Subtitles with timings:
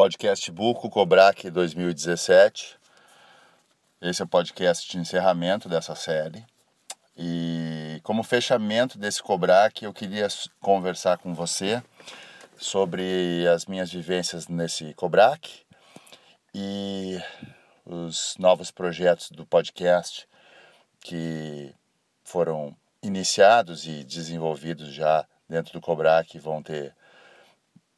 [0.00, 2.78] podcast Buco Cobrac 2017.
[4.00, 6.42] Esse é o podcast de encerramento dessa série.
[7.14, 10.26] E como fechamento desse Cobrac, eu queria
[10.58, 11.82] conversar com você
[12.56, 15.66] sobre as minhas vivências nesse Cobrac
[16.54, 17.20] e
[17.84, 20.26] os novos projetos do podcast
[20.98, 21.74] que
[22.24, 26.94] foram iniciados e desenvolvidos já dentro do Cobrac vão ter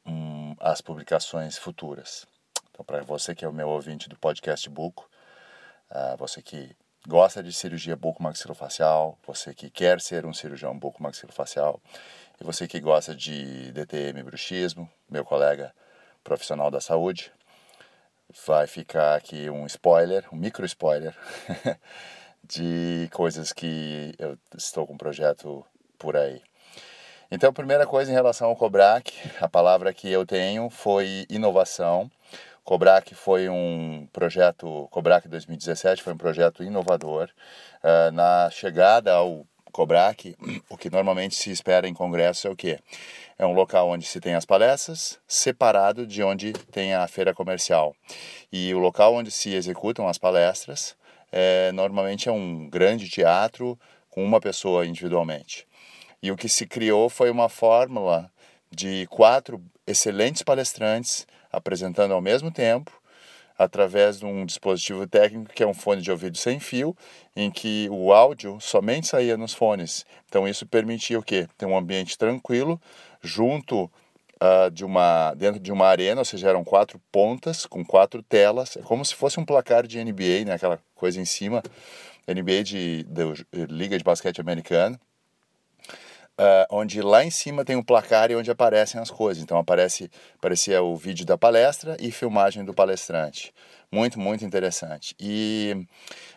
[0.06, 2.26] um, as publicações futuras.
[2.70, 5.08] Então, para você que é o meu ouvinte do podcast Buco,
[5.90, 6.74] uh, você que
[7.06, 11.80] gosta de cirurgia bucomaxilofacial, você que quer ser um cirurgião bucomaxilofacial,
[12.40, 15.74] e você que gosta de DTM bruxismo, meu colega
[16.22, 17.32] profissional da saúde,
[18.46, 21.14] vai ficar aqui um spoiler, um micro spoiler
[22.42, 25.64] de coisas que eu estou com um projeto
[25.98, 26.42] por aí.
[27.34, 32.10] Então, a primeira coisa em relação ao Cobrac, a palavra que eu tenho foi inovação.
[32.62, 37.30] Cobrac foi um projeto, Cobrac 2017 foi um projeto inovador.
[37.82, 40.36] Uh, na chegada ao Cobrac,
[40.68, 42.78] o que normalmente se espera em congresso é o quê?
[43.38, 47.96] É um local onde se tem as palestras, separado de onde tem a feira comercial.
[48.52, 50.94] E o local onde se executam as palestras
[51.32, 53.78] é, normalmente é um grande teatro
[54.10, 55.66] com uma pessoa individualmente.
[56.22, 58.30] E o que se criou foi uma fórmula
[58.70, 62.92] de quatro excelentes palestrantes apresentando ao mesmo tempo,
[63.58, 66.96] através de um dispositivo técnico que é um fone de ouvido sem fio,
[67.34, 70.06] em que o áudio somente saía nos fones.
[70.26, 71.48] Então isso permitia o quê?
[71.58, 72.80] Ter um ambiente tranquilo,
[73.20, 78.22] junto uh, de uma dentro de uma arena, ou seja, eram quatro pontas com quatro
[78.22, 80.54] telas, é como se fosse um placar de NBA, né?
[80.54, 81.62] Aquela coisa em cima,
[82.26, 84.98] NBA de, de Liga de Basquete Americana
[86.38, 89.42] uh, onde lá em cima tem um placar e onde aparecem as coisas.
[89.42, 93.52] Então aparece aparecia o vídeo da palestra e filmagem do palestrante.
[93.90, 95.14] Muito, muito interessante.
[95.20, 95.86] E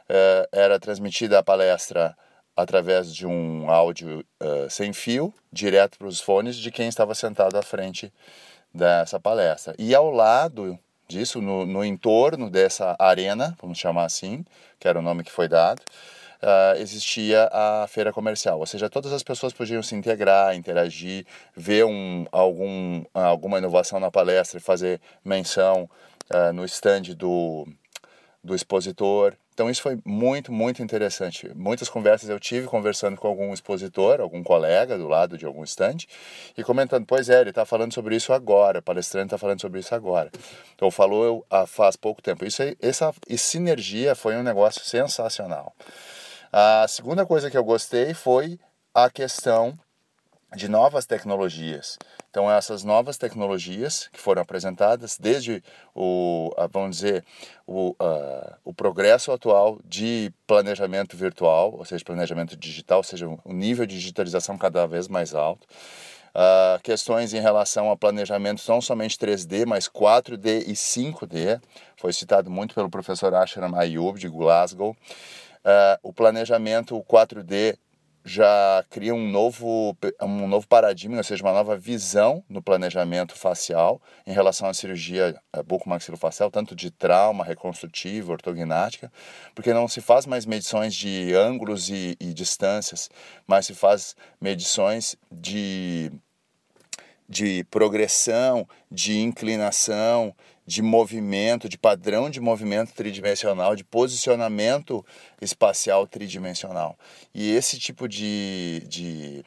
[0.10, 2.16] uh, era transmitida a palestra
[2.56, 7.58] através de um áudio uh, sem fio, direto para os fones de quem estava sentado
[7.58, 8.14] à frente
[8.74, 9.76] dessa palestra.
[9.78, 14.46] E ao lado disso, no, no entorno dessa arena, vamos chamar assim,
[14.80, 15.82] que era o nome que foi dado,
[16.46, 21.26] uh, existia a feira comercial, ou seja, todas as pessoas podiam se integrar, interagir,
[21.56, 25.90] ver um, algum, alguma inovação na palestra e fazer menção
[26.30, 27.68] uh, no stand do,
[28.44, 29.34] do expositor.
[29.54, 31.50] Então isso foi muito, muito interessante.
[31.56, 36.00] Muitas conversas eu tive conversando com algum expositor, algum colega do lado de algum stand
[36.58, 39.80] e comentando, pois é, ele está falando sobre isso agora, o palestrante está falando sobre
[39.80, 40.30] isso agora.
[40.76, 42.46] Então falou ah, faz pouco tempo.
[42.46, 45.74] Isso, essa, essa sinergia foi um negócio sensacional.
[46.58, 48.58] A segunda coisa que eu gostei foi
[48.94, 49.78] a questão
[50.56, 52.00] de novas tecnologias.
[52.30, 55.62] Então, essas novas tecnologias que foram apresentadas desde
[55.94, 57.26] o, vamos dizer,
[57.68, 63.54] o, uh, o progresso atual de planejamento virtual, ou seja, planejamento digital, ou seja, um
[63.54, 65.68] nível de digitalização cada vez mais alto.
[66.34, 71.62] Uh, questões em relação a planejamento não somente 3D, mas 4D e 5D,
[71.98, 74.96] foi citado muito pelo professor Ashram Ayub, de Glasgow.
[75.66, 77.76] Uh, o planejamento 4D
[78.26, 84.02] já cria um novo, um novo paradigma, ou seja, uma nova visão no planejamento facial
[84.26, 89.12] em relação à cirurgia eh, bucomaxilofacial, tanto de trauma, reconstrutiva, ortognática,
[89.54, 93.12] porque não se faz mais medições de ângulos e, e distâncias,
[93.46, 96.12] mas se faz medições de,
[97.30, 105.06] de progressão, de inclinação, de movimento, de padrão de movimento tridimensional, de posicionamento
[105.42, 106.98] espacial tridimensional.
[107.34, 109.44] E esse tipo de, de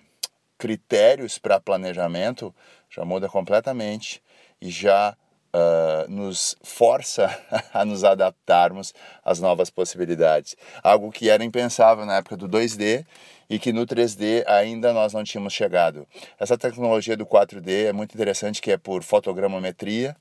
[0.57, 2.55] critérios para planejamento
[2.91, 4.23] já muda completamente
[4.61, 5.17] e já
[5.53, 7.29] uh, nos força
[7.73, 10.57] a nos adaptarmos às novas possibilidades.
[10.83, 13.05] Algo que era impensável na época do 2D
[13.51, 16.07] e que no 3D ainda nós não tínhamos chegado.
[16.39, 20.17] Essa tecnologia do 4D é muito interessante, que é por fotogramometria,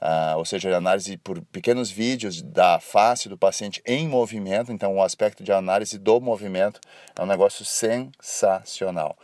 [0.00, 4.72] Uh, ou seja, análise por pequenos vídeos da face do paciente em movimento.
[4.72, 6.80] Então, o aspecto de análise do movimento
[7.18, 9.16] é um negócio sensacional.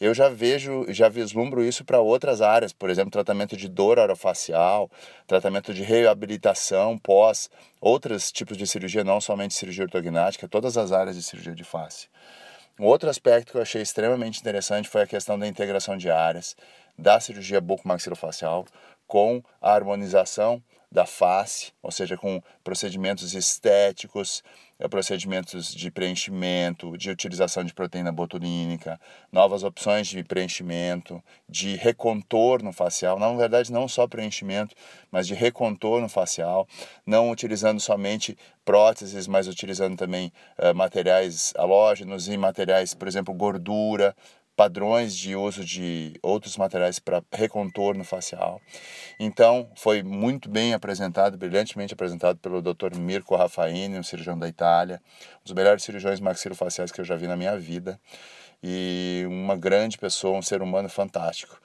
[0.00, 4.90] Eu já vejo, já vislumbro isso para outras áreas, por exemplo, tratamento de dor orofacial,
[5.26, 7.50] tratamento de reabilitação pós
[7.80, 12.08] outros tipos de cirurgia, não somente cirurgia ortognática, todas as áreas de cirurgia de face.
[12.78, 16.56] Um outro aspecto que eu achei extremamente interessante foi a questão da integração de áreas
[16.96, 18.64] da cirurgia bucomaxilofacial
[19.10, 24.42] com a harmonização da face, ou seja, com procedimentos estéticos
[24.80, 28.98] é, procedimentos de preenchimento, de utilização de proteína botulínica,
[29.30, 34.74] novas opções de preenchimento, de recontorno facial, na verdade não só preenchimento,
[35.12, 36.66] mas de recontorno facial,
[37.04, 44.16] não utilizando somente próteses, mas utilizando também uh, materiais halógenos e materiais, por exemplo, gordura,
[44.60, 48.60] padrões de uso de outros materiais para recontorno facial.
[49.18, 52.94] Então, foi muito bem apresentado, brilhantemente apresentado pelo Dr.
[52.98, 55.00] Mirko Raffaini, um cirurgião da Itália,
[55.40, 57.98] um dos melhores cirurgiões maxilofaciais que eu já vi na minha vida,
[58.62, 61.58] e uma grande pessoa, um ser humano fantástico.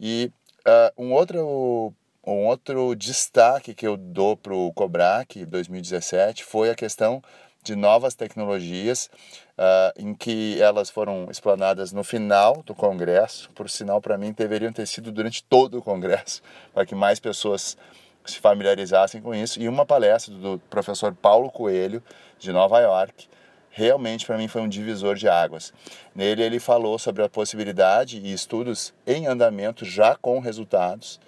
[0.00, 0.32] E
[0.66, 1.94] uh, um outro
[2.24, 7.20] um outro destaque que eu dou para o COBRAC 2017 foi a questão
[7.62, 9.08] de novas tecnologias,
[9.56, 13.50] uh, em que elas foram explanadas no final do congresso.
[13.54, 16.42] Por sinal, para mim, deveriam ter sido durante todo o congresso,
[16.74, 17.76] para que mais pessoas
[18.24, 19.60] se familiarizassem com isso.
[19.60, 22.02] E uma palestra do professor Paulo Coelho,
[22.38, 23.28] de Nova York,
[23.70, 25.72] realmente para mim foi um divisor de águas.
[26.14, 31.18] Nele ele falou sobre a possibilidade e estudos em andamento já com resultados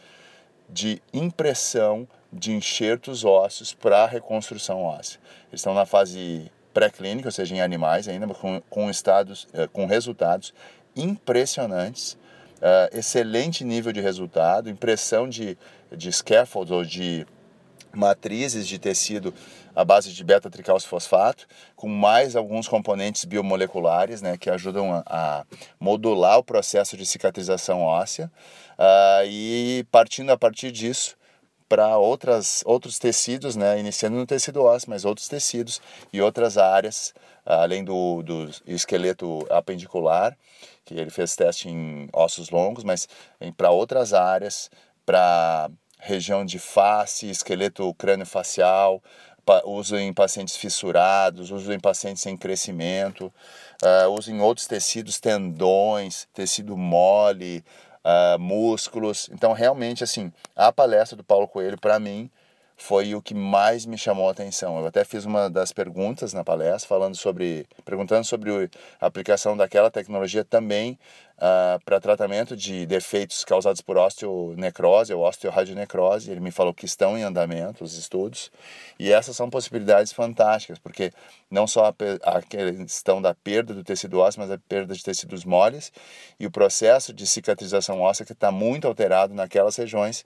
[0.68, 5.20] de impressão de enxertos ósseos para reconstrução óssea.
[5.48, 9.86] Eles estão na fase pré-clínica, ou seja, em animais ainda, com, com, estados, eh, com
[9.86, 10.52] resultados
[10.96, 12.14] impressionantes,
[12.60, 15.56] uh, excelente nível de resultado, impressão de,
[15.90, 17.26] de scaffolds ou de
[17.92, 19.32] matrizes de tecido
[19.74, 21.46] à base de beta-tricalcifosfato,
[21.76, 25.44] com mais alguns componentes biomoleculares né, que ajudam a, a
[25.78, 28.30] modular o processo de cicatrização óssea.
[28.78, 31.16] Uh, e partindo a partir disso,
[31.68, 35.80] para outras outros tecidos, né, iniciando no tecido ósseo, mas outros tecidos
[36.12, 37.14] e outras áreas,
[37.44, 40.36] além do, do esqueleto apendicular,
[40.84, 43.08] que ele fez teste em ossos longos, mas
[43.56, 44.70] para outras áreas,
[45.06, 49.02] para região de face, esqueleto crânio-facial,
[49.64, 53.32] uso em pacientes fissurados, uso em pacientes sem crescimento,
[53.82, 57.64] uh, uso em outros tecidos, tendões, tecido mole,
[58.04, 59.28] uh, músculos.
[59.32, 62.30] Então, realmente, assim, a palestra do Paulo Coelho, para mim,
[62.76, 64.78] foi o que mais me chamou a atenção.
[64.78, 68.50] Eu até fiz uma das perguntas na palestra falando sobre, perguntando sobre
[69.00, 70.98] a aplicação daquela tecnologia também
[71.36, 76.30] uh, para tratamento de defeitos causados por osteonecrose ou osteoradionecrose.
[76.30, 78.50] Ele me falou que estão em andamento os estudos
[78.98, 81.12] e essas são possibilidades fantásticas, porque
[81.50, 81.94] não só a,
[82.38, 85.92] a questão da perda do tecido ósseo, mas a perda de tecidos moles
[86.40, 90.24] e o processo de cicatrização óssea que está muito alterado naquelas regiões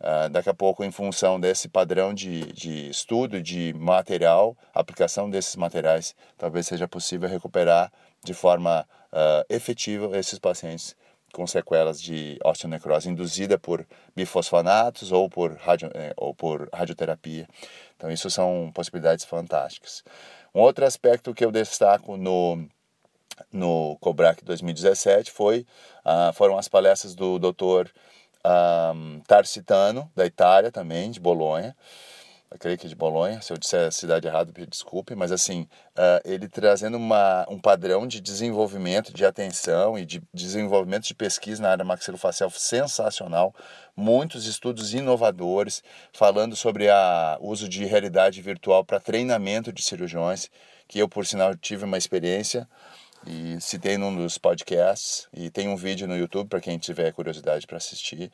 [0.00, 5.54] Uh, daqui a pouco, em função desse padrão de, de estudo, de material, aplicação desses
[5.56, 7.92] materiais, talvez seja possível recuperar
[8.24, 10.96] de forma uh, efetiva esses pacientes
[11.32, 13.86] com sequelas de osteonecrose induzida por
[14.16, 17.46] bifosfonatos ou por, radio, eh, ou por radioterapia.
[17.96, 20.02] Então, isso são possibilidades fantásticas.
[20.54, 22.66] Um outro aspecto que eu destaco no,
[23.52, 25.66] no COBRAC 2017 foi,
[26.04, 27.88] uh, foram as palestras do Dr
[28.44, 31.76] um, Tarsitano, da Itália também, de Bolonha.
[32.52, 35.30] Eu creio que é de Bolonha, se eu disser a cidade errada, me desculpe, mas
[35.30, 41.14] assim, uh, ele trazendo uma, um padrão de desenvolvimento, de atenção e de desenvolvimento de
[41.14, 43.54] pesquisa na área maxilofacial sensacional,
[43.94, 45.80] muitos estudos inovadores,
[46.12, 50.50] falando sobre o uso de realidade virtual para treinamento de cirurgiões,
[50.88, 52.66] que eu, por sinal, tive uma experiência
[53.26, 57.66] e citei num dos podcasts e tem um vídeo no YouTube para quem tiver curiosidade
[57.66, 58.30] para assistir.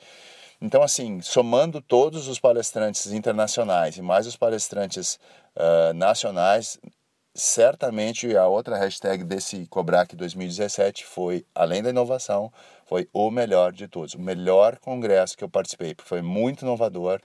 [0.61, 5.19] Então, assim, somando todos os palestrantes internacionais e mais os palestrantes
[5.55, 6.79] uh, nacionais,
[7.35, 12.51] certamente a outra hashtag desse Cobrac 2017 foi, além da inovação,
[12.87, 14.15] foi o melhor de todos.
[14.15, 17.21] O melhor congresso que eu participei, porque foi muito inovador,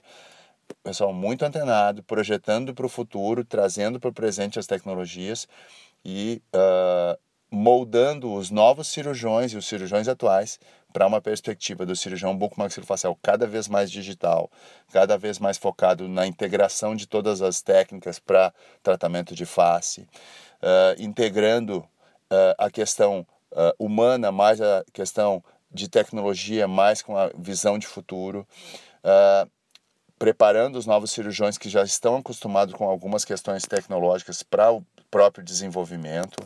[0.82, 5.48] pessoal muito antenado, projetando para o futuro, trazendo para o presente as tecnologias
[6.04, 7.18] e uh,
[7.52, 10.58] moldando os novos cirurgiões e os cirurgiões atuais
[10.90, 14.50] para uma perspectiva do cirurgião bucomaxilofacial cada vez mais digital,
[14.90, 20.00] cada vez mais focado na integração de todas as técnicas para tratamento de face,
[20.62, 27.30] uh, integrando uh, a questão uh, humana mais a questão de tecnologia mais com a
[27.36, 28.46] visão de futuro,
[30.18, 35.42] preparando os novos cirurgiões que já estão acostumados com algumas questões tecnológicas para o próprio
[35.42, 36.36] desenvolvimento.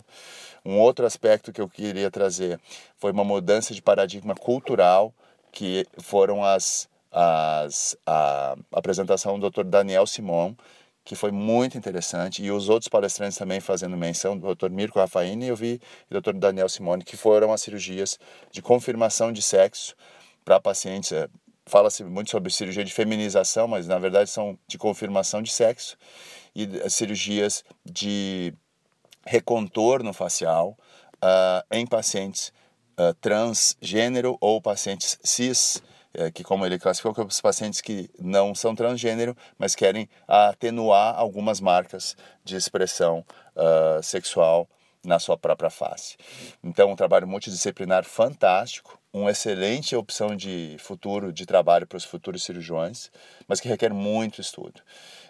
[0.66, 2.58] Um outro aspecto que eu queria trazer
[2.96, 5.14] foi uma mudança de paradigma cultural,
[5.52, 9.62] que foram as, as a apresentação do Dr.
[9.62, 10.56] Daniel Simon,
[11.04, 14.68] que foi muito interessante, e os outros palestrantes também fazendo menção, do Dr.
[14.70, 15.80] Mirko Rafaini, eu vi
[16.10, 16.32] o Dr.
[16.32, 18.18] Daniel Simone, que foram as cirurgias
[18.50, 19.94] de confirmação de sexo
[20.44, 21.12] para pacientes.
[21.12, 21.28] É,
[21.64, 25.96] fala-se muito sobre cirurgia de feminização, mas na verdade são de confirmação de sexo
[26.56, 28.52] e cirurgias de
[29.26, 30.76] recontorno facial
[31.16, 32.52] uh, em pacientes
[32.98, 35.82] uh, transgênero ou pacientes cis,
[36.18, 41.18] uh, que como ele classificou, que os pacientes que não são transgênero, mas querem atenuar
[41.18, 43.24] algumas marcas de expressão
[43.56, 44.68] uh, sexual
[45.04, 46.16] na sua própria face.
[46.64, 52.42] Então, um trabalho multidisciplinar fantástico, uma excelente opção de futuro de trabalho para os futuros
[52.42, 53.10] cirurgiões,
[53.46, 54.82] mas que requer muito estudo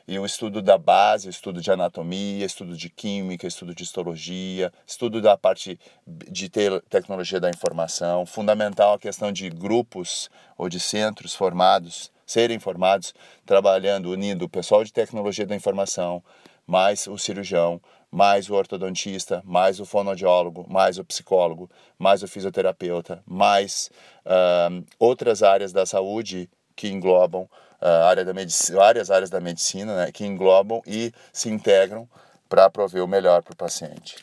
[0.08, 5.20] e o estudo da base, estudo de anatomia, estudo de química, estudo de histologia, estudo
[5.20, 11.34] da parte de te tecnologia da informação, fundamental a questão de grupos ou de centros
[11.34, 16.22] formados, serem formados, trabalhando, unindo o pessoal de tecnologia da informação,
[16.66, 23.22] mais o cirurgião, mais o ortodontista, mais o fonoaudiólogo, mais o psicólogo, mais o fisioterapeuta,
[23.26, 23.90] mais
[24.25, 27.48] uh, outras áreas da saúde que englobam
[27.80, 32.09] área da medicina, várias áreas da medicina né, que englobam e se integram
[32.49, 34.16] para prover o melhor para o paciente.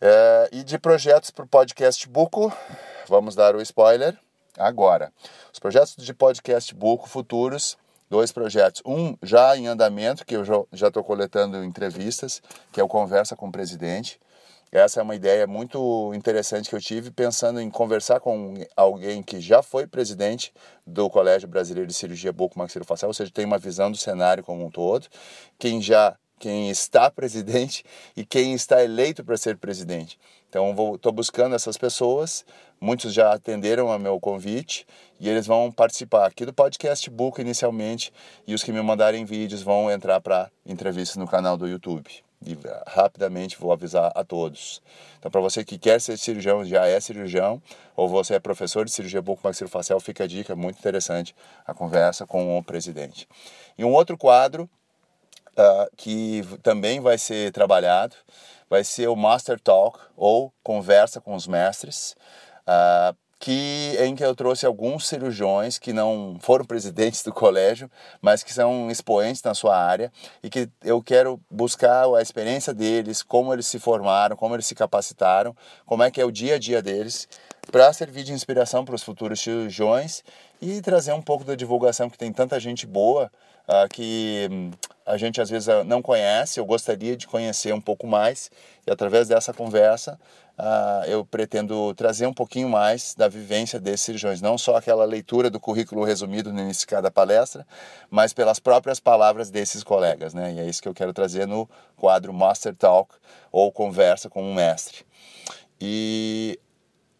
[0.00, 2.52] É, e de projetos para o podcast Buco,
[3.08, 4.16] vamos dar o spoiler
[4.58, 5.12] agora.
[5.52, 7.76] Os projetos de podcast Buco futuros,
[8.10, 8.82] dois projetos.
[8.84, 13.46] Um já em andamento, que eu já estou coletando entrevistas, que é o Conversa com
[13.46, 14.20] o Presidente.
[14.72, 19.38] Essa é uma ideia muito interessante que eu tive pensando em conversar com alguém que
[19.38, 20.50] já foi presidente
[20.86, 24.70] do Colégio Brasileiro de Cirurgia Bucomaxilofacial, ou seja, tem uma visão do cenário como um
[24.70, 25.08] todo,
[25.58, 27.84] quem já quem está presidente
[28.16, 30.18] e quem está eleito para ser presidente.
[30.48, 32.42] Então, estou buscando essas pessoas,
[32.80, 34.86] muitos já atenderam ao meu convite
[35.20, 38.10] e eles vão participar aqui do podcast Book inicialmente
[38.46, 42.58] e os que me mandarem vídeos vão entrar para entrevista no canal do YouTube e
[42.86, 44.82] rapidamente vou avisar a todos.
[45.18, 47.62] Então, para você que quer ser cirurgião, já é cirurgião,
[47.96, 51.34] ou você é professor de cirurgia bucomaxilofacial, fica a dica, muito interessante
[51.66, 53.28] a conversa com o presidente.
[53.76, 54.68] E um outro quadro
[55.52, 58.16] uh, que também vai ser trabalhado
[58.68, 62.16] vai ser o Master Talk, ou Conversa com os Mestres.
[62.66, 68.44] Uh, que em que eu trouxe alguns cirurgiões que não foram presidentes do colégio, mas
[68.44, 70.12] que são expoentes na sua área
[70.44, 74.76] e que eu quero buscar a experiência deles, como eles se formaram, como eles se
[74.76, 77.26] capacitaram, como é que é o dia a dia deles,
[77.72, 80.22] para servir de inspiração para os futuros cirurgiões
[80.60, 83.28] e trazer um pouco da divulgação que tem tanta gente boa
[83.66, 84.70] uh, que um,
[85.04, 88.52] a gente às vezes não conhece, eu gostaria de conhecer um pouco mais
[88.86, 90.18] e através dessa conversa
[90.58, 95.50] uh, eu pretendo trazer um pouquinho mais da vivência desses cirurgiões, não só aquela leitura
[95.50, 97.66] do currículo resumido no início de cada palestra,
[98.10, 100.52] mas pelas próprias palavras desses colegas, né?
[100.54, 103.14] E é isso que eu quero trazer no quadro Master Talk
[103.50, 105.04] ou Conversa com um Mestre.
[105.80, 106.58] E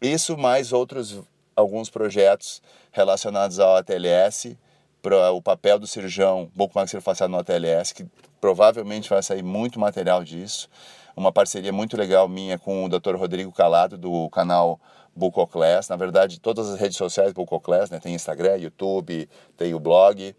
[0.01, 1.21] isso mais outros
[1.55, 4.57] alguns projetos relacionados ao ATLS,
[5.03, 8.07] para o papel do cirurgião bucomaxilofacial no ATLS, que
[8.41, 10.69] provavelmente vai sair muito material disso
[11.17, 13.17] uma parceria muito legal minha com o Dr.
[13.17, 14.81] Rodrigo Calado, do canal
[15.15, 15.89] Bucoclass.
[15.89, 17.99] Na verdade, todas as redes sociais Bucoclass, né?
[17.99, 20.35] Tem Instagram, YouTube, tem o blog.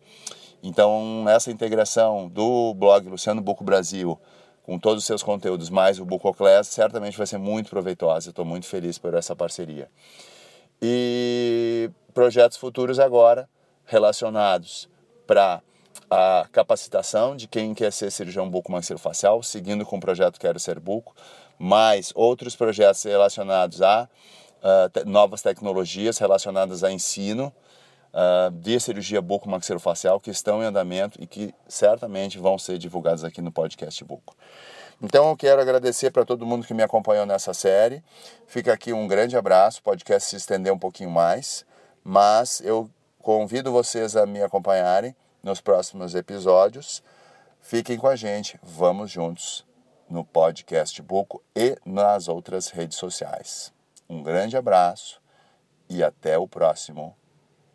[0.62, 4.20] Então, essa integração do blog Luciano Buco Brasil
[4.63, 8.30] com todos os seus conteúdos, mais o Bucoclass, certamente vai ser muito proveitosa.
[8.30, 9.89] Estou muito feliz por essa parceria.
[10.82, 13.50] E projetos futuros agora
[13.86, 14.89] relacionados
[15.27, 15.62] para
[16.13, 21.15] a capacitação de quem quer ser cirurgião buco-maxilofacial, seguindo com o projeto Quero Ser Buco,
[21.58, 27.51] mais outros projetos relacionados a uh, te novas tecnologias relacionadas a ensino
[28.13, 33.41] uh, de cirurgia buco-maxilofacial que estão em andamento e que certamente vão ser divulgados aqui
[33.41, 34.36] no podcast Buco.
[35.01, 38.03] Então eu quero agradecer para todo mundo que me acompanhou nessa série.
[38.46, 41.65] Fica aqui um grande abraço, o podcast se estender um pouquinho mais,
[42.03, 42.88] mas eu
[43.20, 47.04] convido vocês a me acompanharem nos próximos episódios.
[47.62, 49.66] Fiquem com a gente, vamos juntos
[50.10, 53.74] no podcast Buco e nas outras redes sociais.
[54.10, 55.22] Um grande abraço
[55.90, 57.16] e até o próximo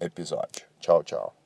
[0.00, 0.66] episódio.
[0.80, 1.37] Tchau, tchau.